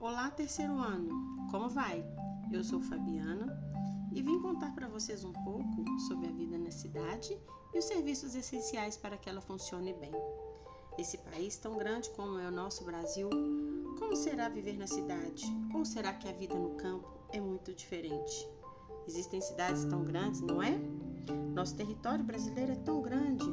Olá, 0.00 0.30
terceiro 0.30 0.78
ano, 0.78 1.48
como 1.50 1.68
vai? 1.68 2.04
Eu 2.52 2.62
sou 2.62 2.80
Fabiana 2.80 3.60
e 4.12 4.22
vim 4.22 4.40
contar 4.40 4.72
para 4.72 4.86
vocês 4.86 5.24
um 5.24 5.32
pouco 5.32 5.98
sobre 6.06 6.28
a 6.28 6.30
vida 6.30 6.56
na 6.56 6.70
cidade 6.70 7.36
e 7.74 7.78
os 7.80 7.84
serviços 7.84 8.36
essenciais 8.36 8.96
para 8.96 9.16
que 9.16 9.28
ela 9.28 9.40
funcione 9.40 9.92
bem. 9.94 10.12
Esse 10.96 11.18
país 11.18 11.56
tão 11.56 11.76
grande 11.76 12.10
como 12.10 12.38
é 12.38 12.46
o 12.46 12.52
nosso 12.52 12.84
Brasil, 12.84 13.28
como 13.98 14.14
será 14.14 14.48
viver 14.48 14.78
na 14.78 14.86
cidade? 14.86 15.44
Ou 15.74 15.84
será 15.84 16.12
que 16.12 16.28
a 16.28 16.32
vida 16.32 16.54
no 16.54 16.76
campo 16.76 17.08
é 17.32 17.40
muito 17.40 17.74
diferente? 17.74 18.48
Existem 19.04 19.40
cidades 19.40 19.84
tão 19.84 20.04
grandes, 20.04 20.40
não 20.42 20.62
é? 20.62 20.78
Nosso 21.52 21.74
território 21.74 22.24
brasileiro 22.24 22.70
é 22.70 22.76
tão 22.76 23.02
grande. 23.02 23.44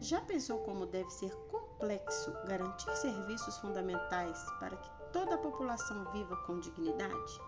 Já 0.00 0.22
pensou 0.22 0.60
como 0.60 0.86
deve 0.86 1.10
ser 1.10 1.34
complexo 1.50 2.32
garantir 2.48 2.90
serviços 2.96 3.58
fundamentais 3.58 4.42
para 4.58 4.78
que 4.78 4.99
toda 5.12 5.34
a 5.34 5.38
população 5.38 6.04
viva 6.12 6.36
com 6.46 6.60
dignidade? 6.60 7.40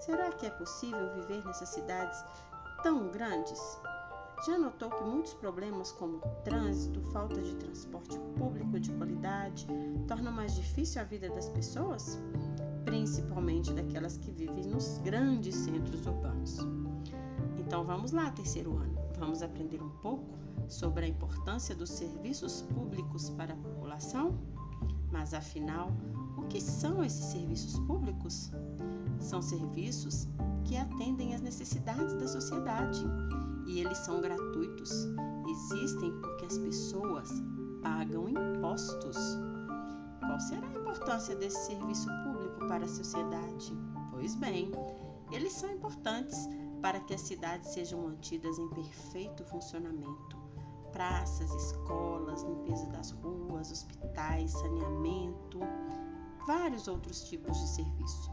Será 0.00 0.30
que 0.32 0.46
é 0.46 0.50
possível 0.50 1.12
viver 1.14 1.44
nessas 1.44 1.70
cidades 1.70 2.24
tão 2.82 3.10
grandes? 3.10 3.60
Já 4.46 4.56
notou 4.56 4.88
que 4.88 5.02
muitos 5.02 5.34
problemas 5.34 5.90
como 5.90 6.20
trânsito, 6.44 7.00
falta 7.10 7.40
de 7.40 7.56
transporte 7.56 8.16
público 8.36 8.78
de 8.78 8.92
qualidade, 8.92 9.66
tornam 10.06 10.32
mais 10.32 10.54
difícil 10.54 11.00
a 11.00 11.04
vida 11.04 11.28
das 11.28 11.48
pessoas? 11.48 12.18
Principalmente 12.84 13.72
daquelas 13.72 14.16
que 14.16 14.30
vivem 14.30 14.64
nos 14.64 14.98
grandes 14.98 15.56
centros 15.56 16.06
urbanos. 16.06 16.58
Então 17.58 17.84
vamos 17.84 18.12
lá, 18.12 18.30
terceiro 18.30 18.76
ano. 18.76 18.96
Vamos 19.18 19.42
aprender 19.42 19.82
um 19.82 19.90
pouco 19.98 20.38
sobre 20.68 21.06
a 21.06 21.08
importância 21.08 21.74
dos 21.74 21.90
serviços 21.90 22.62
públicos 22.62 23.30
para 23.30 23.54
a 23.54 23.56
população? 23.56 24.38
Mas 25.10 25.32
afinal, 25.34 25.90
o 26.36 26.42
que 26.48 26.60
são 26.60 27.02
esses 27.02 27.24
serviços 27.26 27.78
públicos? 27.80 28.50
São 29.20 29.42
serviços 29.42 30.28
que 30.64 30.76
atendem 30.76 31.34
às 31.34 31.40
necessidades 31.40 32.14
da 32.14 32.28
sociedade 32.28 33.04
e 33.66 33.80
eles 33.80 33.98
são 33.98 34.20
gratuitos. 34.20 34.90
Existem 35.48 36.12
porque 36.20 36.46
as 36.46 36.58
pessoas 36.58 37.30
pagam 37.82 38.28
impostos. 38.28 39.16
Qual 40.20 40.40
será 40.40 40.66
a 40.66 40.78
importância 40.78 41.34
desse 41.36 41.66
serviço 41.66 42.08
público 42.24 42.66
para 42.68 42.84
a 42.84 42.88
sociedade? 42.88 43.76
Pois 44.10 44.34
bem, 44.34 44.70
eles 45.32 45.52
são 45.52 45.70
importantes 45.70 46.48
para 46.80 47.00
que 47.00 47.14
as 47.14 47.20
cidades 47.20 47.70
sejam 47.70 48.02
mantidas 48.02 48.58
em 48.58 48.68
perfeito 48.68 49.44
funcionamento. 49.44 50.37
Praças, 50.92 51.50
escolas, 51.54 52.42
limpeza 52.42 52.86
das 52.86 53.10
ruas, 53.10 53.70
hospitais, 53.70 54.52
saneamento, 54.52 55.60
vários 56.46 56.88
outros 56.88 57.24
tipos 57.24 57.58
de 57.58 57.68
serviço. 57.68 58.30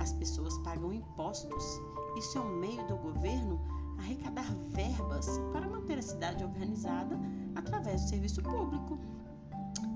As 0.00 0.12
pessoas 0.12 0.56
pagam 0.58 0.92
impostos. 0.92 1.80
Isso 2.16 2.38
é 2.38 2.40
um 2.40 2.56
meio 2.56 2.86
do 2.86 2.96
governo 2.96 3.60
arrecadar 3.98 4.46
verbas 4.68 5.38
para 5.52 5.68
manter 5.68 5.98
a 5.98 6.02
cidade 6.02 6.44
organizada 6.44 7.18
através 7.54 8.02
do 8.02 8.08
serviço 8.08 8.42
público. 8.42 8.98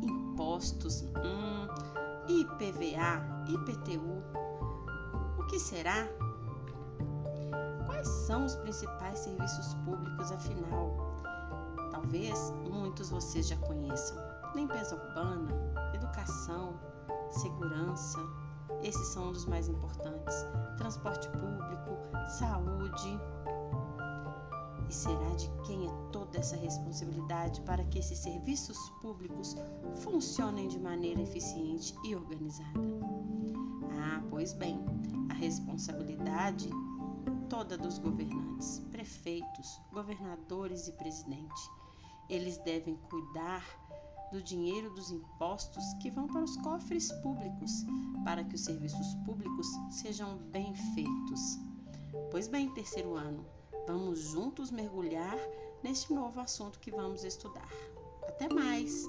Impostos, 0.03 1.03
hum, 1.03 1.67
IPVA, 2.29 3.45
IPTU. 3.49 4.23
O 5.39 5.47
que 5.47 5.59
será? 5.59 6.07
Quais 7.87 8.09
são 8.09 8.45
os 8.45 8.57
principais 8.57 9.19
serviços 9.19 9.75
públicos, 9.85 10.31
afinal? 10.33 11.12
Talvez 12.03 12.53
muitos 12.69 13.11
vocês 13.11 13.47
já 13.47 13.57
conheçam: 13.59 14.17
limpeza 14.57 14.97
urbana, 14.97 15.53
educação, 15.95 16.75
segurança. 17.31 18.19
Esses 18.83 19.07
são 19.09 19.29
um 19.29 19.33
dos 19.33 19.47
mais 19.47 19.69
importantes. 19.69 20.35
Transporte 20.79 21.29
público, 21.29 21.97
saúde. 22.39 23.21
E 24.89 24.93
será 24.93 25.31
de 25.37 25.49
quem 25.65 25.87
é 25.87 25.91
toda 26.11 26.39
essa 26.39 26.57
responsabilidade 26.57 27.61
para 27.61 27.85
que 27.85 28.01
esses 28.01 28.19
serviços 28.19 28.77
públicos 29.01 29.55
funcionem 29.95 30.67
de 30.67 30.81
maneira 30.81 31.23
eficiente 31.23 31.95
e 32.05 32.17
organizada? 32.17 32.81
Ah, 33.97 34.23
pois 34.29 34.53
bem, 34.53 34.85
a 35.31 35.35
responsabilidade 35.35 36.69
toda 37.49 37.79
dos 37.79 37.99
governantes, 37.99 38.81
prefeitos, 38.91 39.81
governadores 39.93 40.89
e 40.89 40.93
presidente. 40.93 41.82
Eles 42.29 42.59
devem 42.59 42.97
cuidar 43.11 43.65
do 44.33 44.43
dinheiro 44.43 44.91
dos 44.95 45.11
impostos 45.11 45.85
que 46.01 46.11
vão 46.11 46.27
para 46.27 46.43
os 46.43 46.57
cofres 46.59 47.13
públicos, 47.21 47.85
para 48.25 48.43
que 48.43 48.55
os 48.55 48.65
serviços 48.65 49.15
públicos 49.27 49.67
sejam 49.91 50.39
bem 50.51 50.75
feitos. 50.95 51.59
Pois 52.31 52.49
bem, 52.49 52.73
terceiro 52.73 53.15
ano, 53.15 53.45
vamos 53.87 54.19
juntos 54.19 54.71
mergulhar 54.71 55.37
neste 55.83 56.13
novo 56.15 56.41
assunto 56.41 56.81
que 56.81 56.91
vamos 56.91 57.25
estudar. 57.25 57.69
Até 58.27 58.49
mais! 58.49 59.05